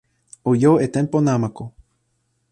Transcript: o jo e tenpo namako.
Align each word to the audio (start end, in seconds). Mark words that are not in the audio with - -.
o 0.49 0.51
jo 0.61 0.71
e 0.85 0.87
tenpo 0.95 1.17
namako. 1.25 1.65